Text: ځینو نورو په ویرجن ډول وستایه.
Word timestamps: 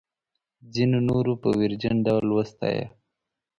ځینو 0.73 0.97
نورو 1.09 1.33
په 1.41 1.47
ویرجن 1.59 1.95
ډول 2.07 2.27
وستایه. 2.33 2.85